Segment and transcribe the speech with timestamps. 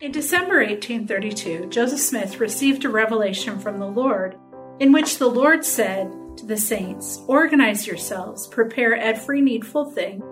[0.00, 4.34] In December 1832, Joseph Smith received a revelation from the Lord
[4.78, 10.22] in which the Lord said to the saints, Organize yourselves, prepare every needful thing,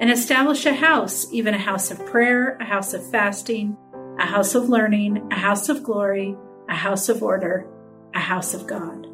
[0.00, 3.76] and establish a house, even a house of prayer, a house of fasting,
[4.18, 6.34] a house of learning, a house of glory,
[6.70, 7.66] a house of order,
[8.14, 9.08] a house of God.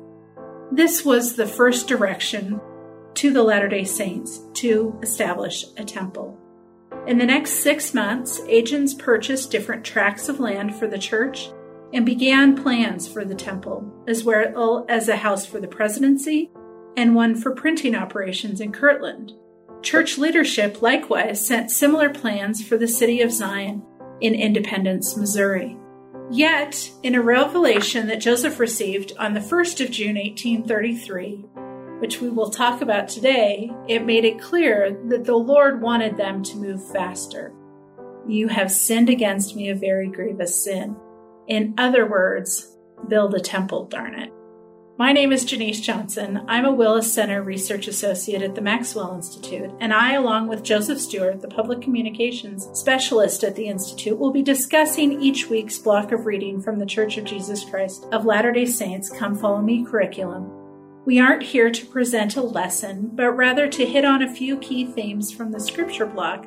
[0.70, 2.60] This was the first direction
[3.14, 6.38] to the Latter day Saints to establish a temple.
[7.06, 11.50] In the next six months, agents purchased different tracts of land for the church
[11.92, 16.50] and began plans for the temple, as well as a house for the presidency
[16.96, 19.32] and one for printing operations in Kirtland.
[19.82, 23.82] Church leadership likewise sent similar plans for the city of Zion
[24.22, 25.76] in Independence, Missouri.
[26.30, 31.44] Yet, in a revelation that Joseph received on the 1st of June 1833,
[32.00, 36.42] which we will talk about today, it made it clear that the Lord wanted them
[36.44, 37.52] to move faster.
[38.26, 40.96] You have sinned against me a very grievous sin.
[41.46, 42.76] In other words,
[43.08, 44.32] build a temple, darn it.
[44.96, 46.44] My name is Janiece Johnson.
[46.46, 51.00] I'm a Willes Center Research Associate at the Maxwell Institute, and I, along with Joseph
[51.00, 56.26] Stuart, the Public Communications Specialist at the Institute, will be discussing each week's block of
[56.26, 60.63] reading from the Church of Jesus Christ of Latter day Saints Come Follow Me curriculum.
[61.06, 64.86] We aren't here to present a lesson, but rather to hit on a few key
[64.86, 66.46] themes from the scripture block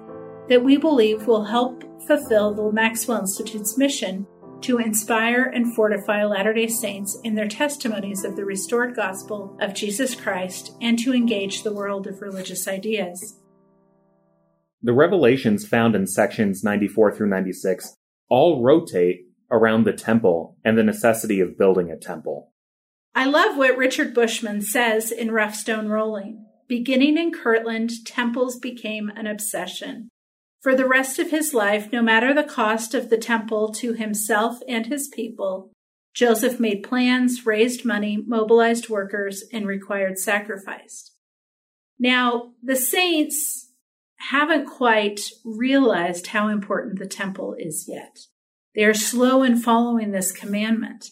[0.49, 4.25] that we believe will help fulfill the Maxwell Institute's mission
[4.61, 9.75] to inspire and fortify Latter day Saints in their testimonies of the restored gospel of
[9.75, 13.39] Jesus Christ and to engage the world of religious ideas.
[14.81, 17.95] The revelations found in sections 94 through 96
[18.27, 22.51] all rotate around the temple and the necessity of building a temple.
[23.17, 26.45] I love what Richard Bushman says in Rough Stone Rolling.
[26.67, 30.09] Beginning in Kirtland, temples became an obsession.
[30.61, 34.59] For the rest of his life, no matter the cost of the temple to himself
[34.67, 35.71] and his people,
[36.13, 41.09] Joseph made plans, raised money, mobilized workers, and required sacrifice.
[41.97, 43.71] Now, the saints
[44.29, 48.19] haven't quite realized how important the temple is yet.
[48.75, 51.09] They are slow in following this commandment.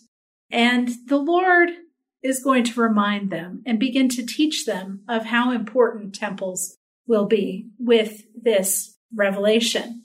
[0.51, 1.71] And the Lord
[2.25, 6.77] is going to remind them and begin to teach them of how important temples
[7.07, 10.03] will be with this revelation.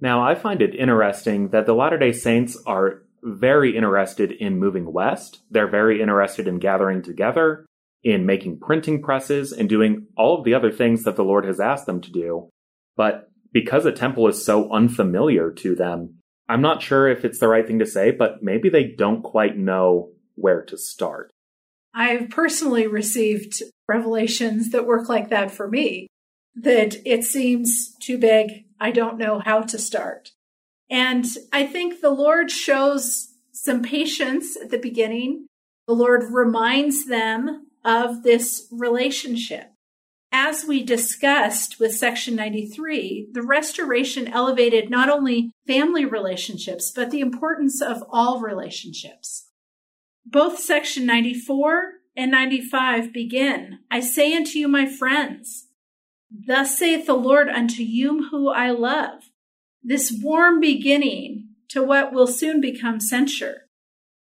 [0.00, 4.90] Now, I find it interesting that the Latter day Saints are very interested in moving
[4.90, 5.42] west.
[5.50, 7.66] They're very interested in gathering together,
[8.02, 11.60] in making printing presses, and doing all of the other things that the Lord has
[11.60, 12.48] asked them to do.
[12.96, 16.14] But because a temple is so unfamiliar to them,
[16.48, 19.58] I'm not sure if it's the right thing to say, but maybe they don't quite
[19.58, 21.30] know where to start.
[21.94, 26.06] I've personally received revelations that work like that for me
[26.54, 28.64] that it seems too big.
[28.80, 30.30] I don't know how to start.
[30.88, 35.46] And I think the Lord shows some patience at the beginning.
[35.86, 39.72] The Lord reminds them of this relationship.
[40.32, 47.20] As we discussed with section 93, the restoration elevated not only family relationships, but the
[47.20, 49.49] importance of all relationships.
[50.24, 55.66] Both section 94 and 95 begin, I say unto you, my friends,
[56.30, 59.30] Thus saith the Lord unto you who I love.
[59.82, 63.62] This warm beginning to what will soon become censure.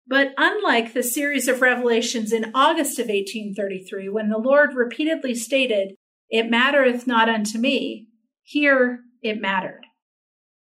[0.07, 5.95] But unlike the series of revelations in August of 1833, when the Lord repeatedly stated,
[6.29, 8.09] It mattereth not unto me,
[8.43, 9.87] here it mattered.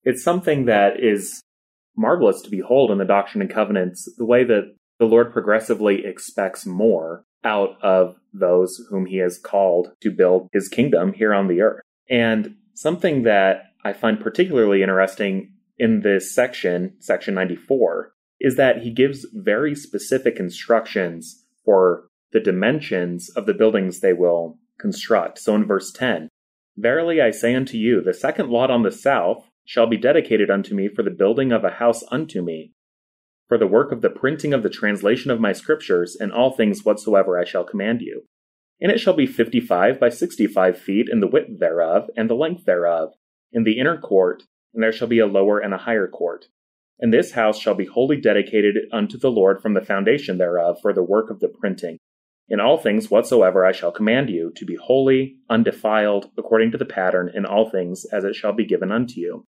[0.05, 1.43] It's something that is
[1.97, 6.67] marvelous to behold in the Doctrine and Covenants, the way that the Lord progressively expects
[6.67, 11.61] more out of those whom he has called to build his kingdom here on the
[11.61, 11.83] earth.
[12.09, 18.91] And something that I find particularly interesting in this section, section 94, is that he
[18.91, 25.39] gives very specific instructions for the dimensions of the buildings they will construct.
[25.39, 26.29] So in verse 10,
[26.77, 30.75] Verily I say unto you, the second lot on the south shall be dedicated unto
[30.75, 32.73] me for the building of a house unto me,
[33.49, 36.85] for the work of the printing of the translation of my scriptures, and all things
[36.85, 38.25] whatsoever I shall command you.
[38.81, 42.29] And it shall be fifty five by sixty five feet in the width thereof, and
[42.29, 43.13] the length thereof,
[43.53, 44.43] in the inner court,
[44.75, 46.47] and there shall be a lower and a higher court.
[46.99, 50.93] And this house shall be wholly dedicated unto the Lord from the foundation thereof for
[50.93, 51.99] the work of the printing.
[52.49, 56.85] In all things whatsoever I shall command you, to be holy, undefiled, according to the
[56.85, 59.45] pattern, in all things as it shall be given unto you.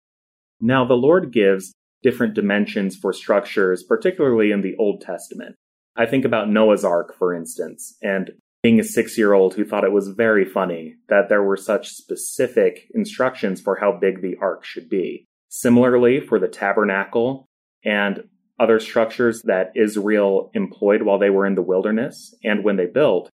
[0.62, 1.74] Now the Lord gives
[2.06, 5.56] different dimensions for structures, particularly in the Old Testament.
[5.98, 8.30] I think about Noah's Ark, for instance, and
[8.62, 11.90] being a six year old who thought it was very funny that there were such
[11.90, 15.26] specific instructions for how big the ark should be.
[15.50, 17.48] Similarly, for the tabernacle
[17.84, 18.26] and
[18.60, 23.32] other structures that Israel employed while they were in the wilderness and when they built,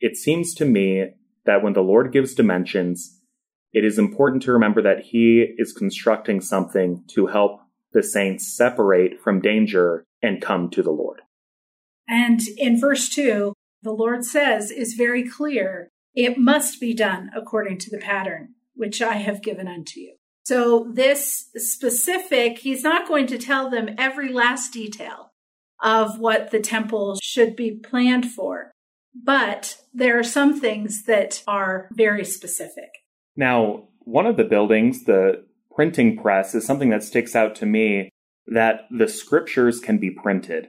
[0.00, 1.10] it seems to me
[1.44, 3.20] that when the Lord gives dimensions,
[3.74, 7.60] it is important to remember that He is constructing something to help
[7.94, 11.22] the saints separate from danger and come to the Lord.
[12.06, 17.78] And in verse 2, the Lord says is very clear it must be done according
[17.78, 20.16] to the pattern which I have given unto you.
[20.44, 25.32] So, this specific, he's not going to tell them every last detail
[25.82, 28.70] of what the temple should be planned for,
[29.14, 32.90] but there are some things that are very specific.
[33.36, 35.44] Now, one of the buildings, the
[35.74, 38.10] printing press, is something that sticks out to me
[38.46, 40.68] that the scriptures can be printed.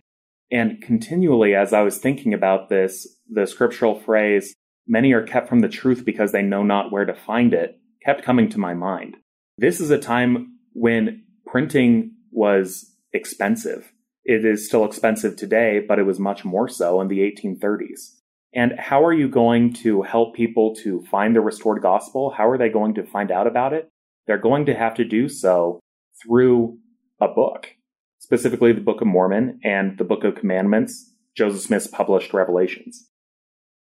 [0.52, 4.54] And continually, as I was thinking about this, the scriptural phrase,
[4.88, 8.24] many are kept from the truth because they know not where to find it, kept
[8.24, 9.18] coming to my mind.
[9.58, 13.92] This is a time when printing was expensive.
[14.24, 18.16] It is still expensive today, but it was much more so in the 1830s.
[18.54, 22.32] And how are you going to help people to find the restored gospel?
[22.32, 23.90] How are they going to find out about it?
[24.28, 25.80] They're going to have to do so
[26.22, 26.80] through
[27.22, 27.76] a book,
[28.20, 33.08] specifically the Book of Mormon and the Book of Commandments, Joseph Smith's published revelations.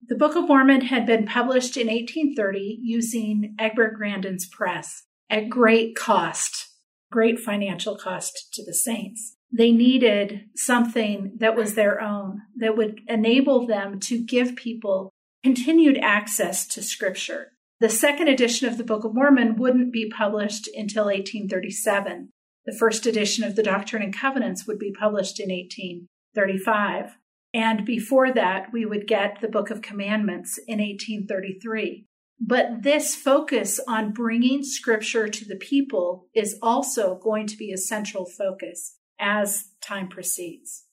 [0.07, 5.97] The Book of Mormon had been published in 1830 using Egbert Grandin's press at great
[5.97, 6.69] cost,
[7.11, 9.37] great financial cost to the saints.
[9.57, 15.11] They needed something that was their own, that would enable them to give people
[15.43, 17.53] continued access to Scripture.
[17.85, 22.31] The second edition of the Book of Mormon wouldn't be published until 1837.
[22.65, 27.19] The first edition of the Doctrine and Covenants would be published in 1835.
[27.53, 32.07] And before that, we would get the Book of Commandments in 1833.
[32.41, 37.77] But this focus on bringing scripture to the people is also going to be a
[37.77, 40.85] central focus as time proceeds.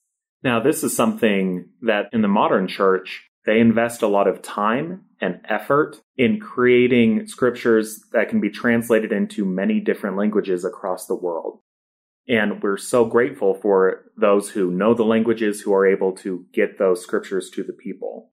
[0.42, 5.06] Now, this is something that in the modern church, they invest a lot of time
[5.22, 11.14] and effort in creating scriptures that can be translated into many different languages across the
[11.14, 11.60] world.
[12.28, 16.78] And we're so grateful for those who know the languages who are able to get
[16.78, 18.32] those scriptures to the people.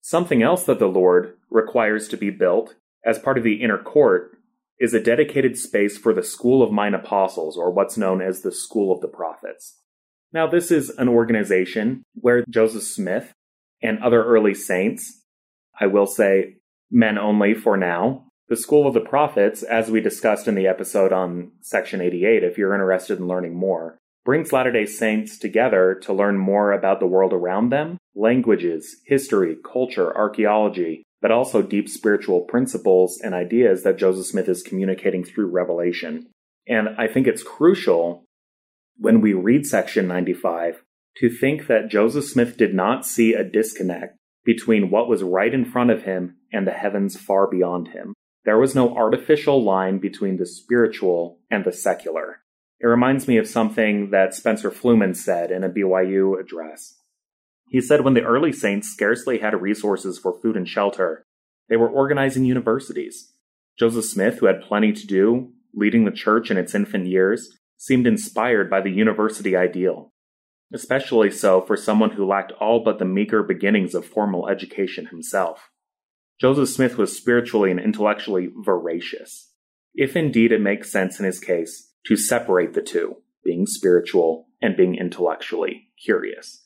[0.00, 4.38] Something else that the Lord requires to be built as part of the inner court
[4.78, 8.52] is a dedicated space for the School of Mine Apostles, or what's known as the
[8.52, 9.80] School of the Prophets.
[10.32, 13.32] Now, this is an organization where Joseph Smith
[13.82, 15.17] and other early saints,
[15.80, 16.56] I will say
[16.90, 21.12] men only for now, the School of the Prophets, as we discussed in the episode
[21.12, 26.12] on Section 88, if you're interested in learning more, brings Latter day Saints together to
[26.12, 32.40] learn more about the world around them languages, history, culture, archaeology, but also deep spiritual
[32.40, 36.26] principles and ideas that Joseph Smith is communicating through Revelation.
[36.66, 38.24] And I think it's crucial
[38.96, 40.82] when we read Section 95
[41.18, 44.17] to think that Joseph Smith did not see a disconnect
[44.48, 48.14] between what was right in front of him and the heavens far beyond him.
[48.46, 52.38] There was no artificial line between the spiritual and the secular.
[52.80, 56.94] It reminds me of something that Spencer Fluhman said in a BYU address.
[57.68, 61.26] He said when the early saints scarcely had resources for food and shelter,
[61.68, 63.34] they were organizing universities.
[63.78, 68.06] Joseph Smith, who had plenty to do, leading the church in its infant years, seemed
[68.06, 70.10] inspired by the university ideal,
[70.72, 75.70] especially so for someone who lacked all but the meager beginnings of formal education himself.
[76.40, 79.52] Joseph Smith was spiritually and intellectually voracious,
[79.94, 84.76] if indeed it makes sense in his case to separate the two, being spiritual and
[84.76, 86.64] being intellectually curious.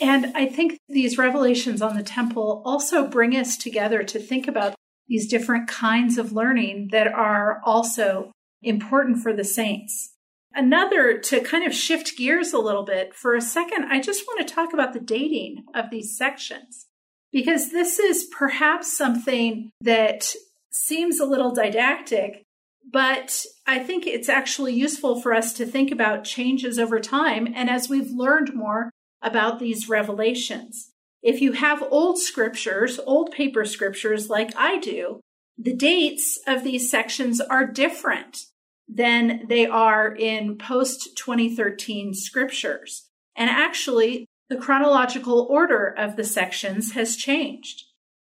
[0.00, 4.74] And I think these revelations on the temple also bring us together to think about
[5.08, 10.14] these different kinds of learning that are also important for the saints.
[10.54, 14.46] Another to kind of shift gears a little bit for a second, I just want
[14.46, 16.86] to talk about the dating of these sections
[17.32, 20.34] because this is perhaps something that
[20.72, 22.42] seems a little didactic,
[22.90, 27.70] but I think it's actually useful for us to think about changes over time and
[27.70, 28.90] as we've learned more
[29.22, 30.90] about these revelations.
[31.22, 35.20] If you have old scriptures, old paper scriptures like I do,
[35.58, 38.46] the dates of these sections are different
[38.92, 43.08] than they are in post 2013 scriptures.
[43.36, 47.84] And actually, the chronological order of the sections has changed.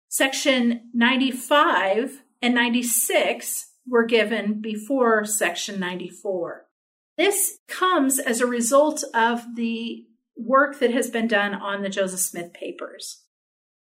[0.09, 6.67] Section 95 and 96 were given before section 94.
[7.17, 12.21] This comes as a result of the work that has been done on the Joseph
[12.21, 13.25] Smith papers.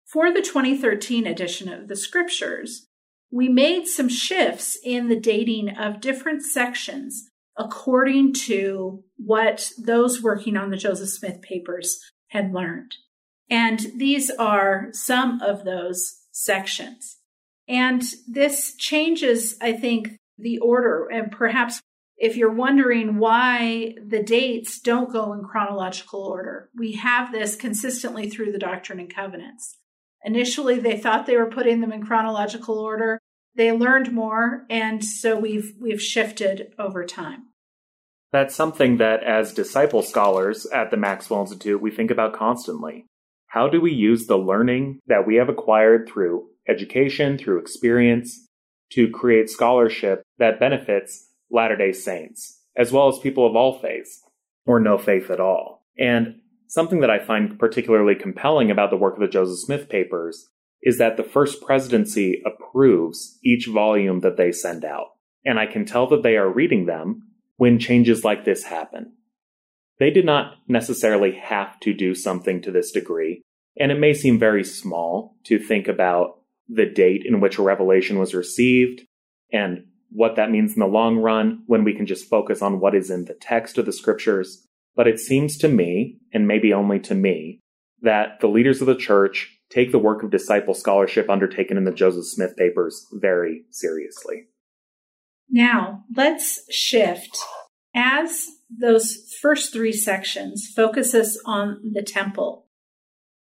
[0.04, 2.88] For the 2013 edition of the scriptures,
[3.30, 10.56] we made some shifts in the dating of different sections according to what those working
[10.56, 12.94] on the Joseph Smith papers had learned.
[13.50, 17.18] And these are some of those sections.
[17.68, 21.08] And this changes, I think, the order.
[21.08, 21.80] And perhaps
[22.16, 28.28] if you're wondering why the dates don't go in chronological order, we have this consistently
[28.28, 29.76] through the Doctrine and Covenants.
[30.24, 33.18] Initially, they thought they were putting them in chronological order.
[33.54, 37.48] They learned more, and so we've we've shifted over time.
[38.32, 43.06] That's something that, as disciple scholars at the Maxwell Institute, we think about constantly.
[43.48, 48.46] How do we use the learning that we have acquired through education, through experience,
[48.92, 54.22] to create scholarship that benefits Latter day Saints, as well as people of all faiths,
[54.64, 55.82] or no faith at all?
[55.98, 56.39] And
[56.70, 60.48] something that I find particularly compelling about the work of the Joseph Smith papers
[60.82, 65.08] is that the First Presidency approves each volume that they send out.
[65.44, 67.22] And I can tell that they are reading them
[67.56, 69.14] when changes like this happen.
[69.98, 73.42] They did not necessarily have to do something to this degree,
[73.78, 78.18] and it may seem very small to think about the date in which a revelation
[78.18, 79.02] was received
[79.52, 82.94] and what that means in the long run when we can just focus on what
[82.94, 84.66] is in the text of the scriptures.
[84.96, 87.60] But it seems to me, and maybe only to me,
[88.02, 91.92] that the leaders of the church take the work of disciple scholarship undertaken in the
[91.92, 94.48] Joseph Smith papers very seriously.
[95.48, 97.38] Now, let's shift.
[97.94, 102.66] As those first three sections focus us on the temple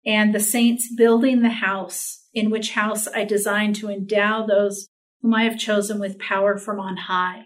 [0.05, 4.87] and the saints building the house, in which house I designed to endow those
[5.21, 7.43] whom I have chosen with power from on high.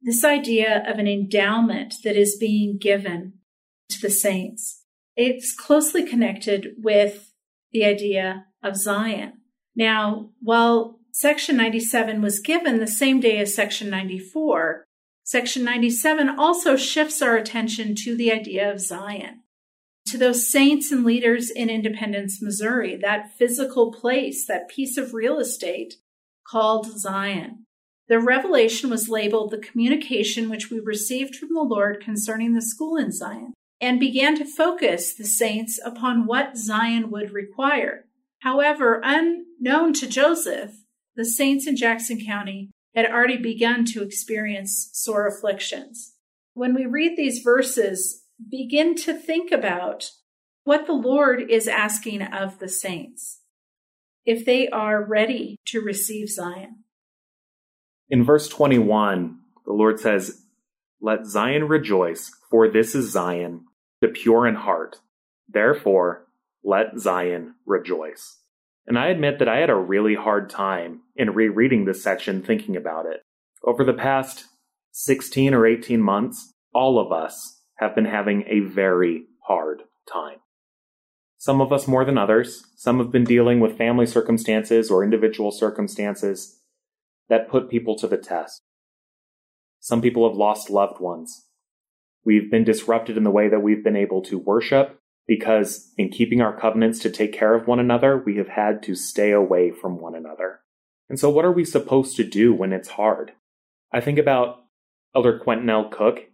[0.00, 3.34] This idea of an endowment that is being given
[3.90, 4.84] to the saints,
[5.16, 7.32] it's closely connected with
[7.72, 9.34] the idea of Zion.
[9.74, 14.84] Now, while Section 97 was given the same day as Section 94.
[15.24, 19.40] Section 97 also shifts our attention to the idea of Zion,
[20.06, 25.40] to those saints and leaders in Independence, Missouri, that physical place, that piece of real
[25.40, 25.94] estate
[26.46, 27.66] called Zion.
[28.08, 32.96] The revelation was labeled the communication which we received from the Lord concerning the school
[32.96, 38.06] in Zion, and began to focus the saints upon what Zion would require.
[38.40, 40.72] However, unknown to Joseph,
[41.16, 46.14] the saints in Jackson County had already begun to experience sore afflictions.
[46.54, 50.10] When we read these verses, begin to think about
[50.64, 53.40] what the Lord is asking of the saints
[54.24, 56.84] if they are ready to receive Zion.
[58.10, 60.42] In verse 21, the Lord says,
[61.00, 63.64] Let Zion rejoice, for this is Zion,
[64.00, 64.96] the pure in heart.
[65.48, 66.26] Therefore,
[66.64, 68.38] let Zion rejoice.
[68.86, 72.76] And I admit that I had a really hard time in rereading this section thinking
[72.76, 73.22] about it.
[73.64, 74.46] Over the past
[74.92, 80.38] 16 or 18 months, all of us have been having a very hard time.
[81.36, 82.64] Some of us more than others.
[82.76, 86.60] Some have been dealing with family circumstances or individual circumstances
[87.28, 88.62] that put people to the test.
[89.80, 91.44] Some people have lost loved ones.
[92.28, 96.42] We've been disrupted in the way that we've been able to worship because in keeping
[96.42, 99.98] our covenants to take care of one another, we have had to stay away from
[99.98, 100.60] one another.
[101.08, 103.32] And so, what are we supposed to do when it's hard?
[103.94, 104.58] I think about
[105.16, 105.88] Elder Quentin L.
[105.88, 106.24] Cook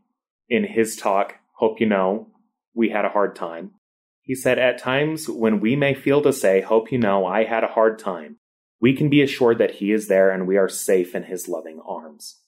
[0.48, 2.26] in his talk, Hope You Know,
[2.74, 3.74] We Had a Hard Time.
[4.20, 7.62] He said, At times when we may feel to say, Hope you know I had
[7.62, 8.38] a hard time,
[8.80, 11.78] we can be assured that He is there and we are safe in His loving
[11.86, 12.40] arms.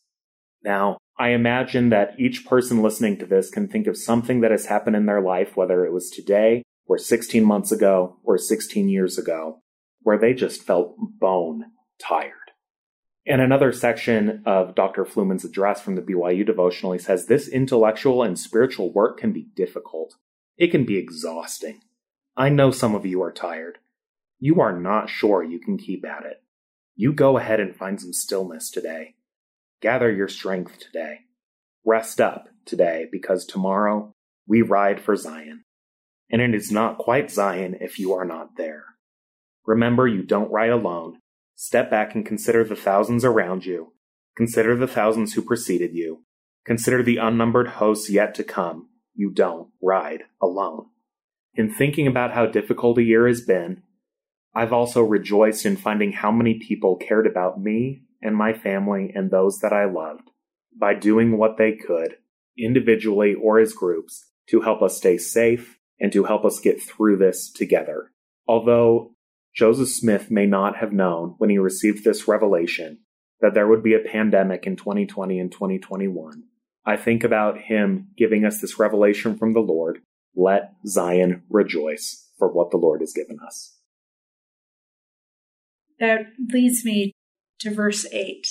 [0.65, 4.67] Now, I imagine that each person listening to this can think of something that has
[4.67, 9.17] happened in their life, whether it was today, or 16 months ago, or 16 years
[9.17, 9.63] ago,
[10.03, 11.67] where they just felt bone
[11.99, 12.33] tired.
[13.25, 15.05] In another section of Dr.
[15.05, 19.49] Fluhman's address from the BYU devotional, he says this intellectual and spiritual work can be
[19.57, 20.15] difficult.
[20.57, 21.81] It can be exhausting.
[22.37, 23.79] I know some of you are tired.
[24.39, 26.43] You are not sure you can keep at it.
[26.95, 29.16] You go ahead and find some stillness today.
[29.83, 31.21] Gather your strength today.
[31.85, 34.15] Rest up today because tomorrow
[34.47, 35.65] we ride for Zion.
[36.31, 38.85] And it is not quite Zion if you are not there.
[39.67, 41.19] Remember, you don't ride alone.
[41.55, 43.93] Step back and consider the thousands around you.
[44.37, 46.23] Consider the thousands who preceded you.
[46.65, 48.89] Consider the unnumbered hosts yet to come.
[49.15, 50.87] You don't ride alone.
[51.55, 53.83] In thinking about how difficult a year has been,
[54.55, 59.31] I've also rejoiced in finding how many people cared about me and my family and
[59.31, 60.31] those that I loved
[60.77, 62.17] by doing what they could,
[62.59, 67.17] individually or as groups, to help us stay safe and to help us get through
[67.17, 68.11] this together.
[68.47, 69.13] Although
[69.55, 72.99] Joseph Smith may not have known when he received this revelation
[73.41, 76.43] that there would be a pandemic in 2020 and 2021,
[76.85, 80.01] I think about him giving us this revelation from the Lord.
[80.35, 83.77] Let Zion rejoice for what the Lord has given us.
[85.99, 87.16] That leads me
[87.61, 88.47] to verse 8.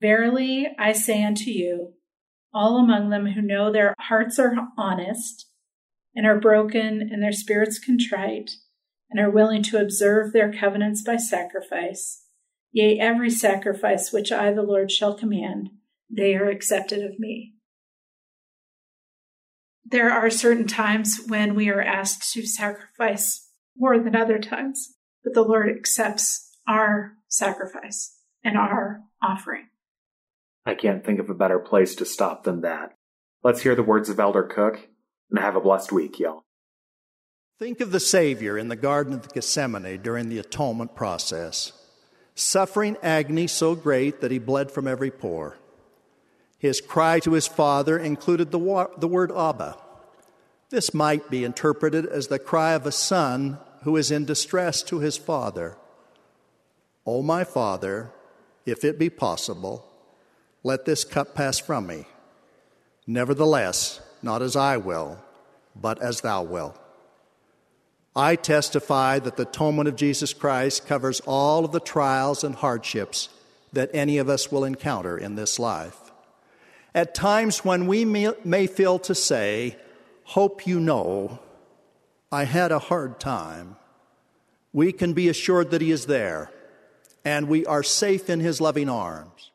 [0.00, 1.94] Verily I say unto you,
[2.52, 5.46] all among them who know their hearts are honest
[6.14, 8.52] and are broken and their spirits contrite
[9.10, 12.24] and are willing to observe their covenants by sacrifice,
[12.72, 15.70] yea, every sacrifice which I, the Lord, shall command,
[16.10, 17.54] they are accepted of me.
[19.84, 25.34] There are certain times when we are asked to sacrifice more than other times, but
[25.34, 29.68] the Lord accepts our sacrifice and our offering.
[30.66, 32.96] I can't think of a better place to stop than that.
[33.42, 34.88] Let's hear the words of Elder Cook
[35.30, 36.44] and have a blessed week, y'all.
[37.58, 41.72] Think of the Savior in the Garden of Gethsemane during the atonement process,
[42.34, 45.56] suffering agony so great that he bled from every pore.
[46.58, 49.76] His cry to his Father included the, wa- the word Abba.
[50.70, 54.98] This might be interpreted as the cry of a son who is in distress to
[54.98, 55.76] his Father.
[57.06, 58.10] O my Father,
[58.64, 59.84] if it be possible,
[60.62, 62.06] let this cup pass from me.
[63.06, 65.22] Nevertheless, not as I will,
[65.76, 66.78] but as thou wilt.
[68.16, 73.28] I testify that the atonement of Jesus Christ covers all of the trials and hardships
[73.72, 75.98] that any of us will encounter in this life.
[76.94, 79.76] At times when we may feel to say,
[80.28, 81.40] Hope you know,
[82.32, 83.76] I had a hard time,
[84.72, 86.50] we can be assured that He is there
[87.24, 89.52] and we are safe in His loving arms.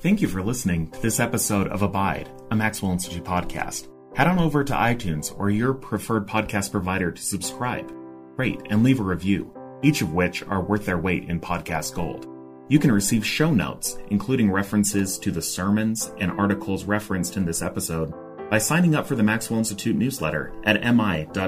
[0.00, 3.88] Thank you for listening to this episode of Abide, a Maxwell Institute podcast.
[4.14, 7.90] Head on over to iTunes or your preferred podcast provider to subscribe,
[8.36, 12.28] rate, and leave a review, each of which are worth their weight in podcast gold.
[12.68, 17.62] You can receive show notes, including references to the sermons and articles referenced in this
[17.62, 18.12] episode,
[18.50, 21.40] by signing up for the Maxwell Institute newsletter at mi.byu.edu.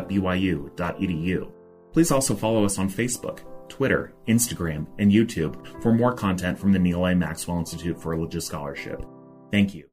[1.93, 6.78] Please also follow us on Facebook Twitter, Instagram, and YouTube for more content from the
[6.78, 7.15] Neal A.
[7.15, 9.04] Maxwell Institute for Religious Scholarship.
[9.50, 9.90] Thank you.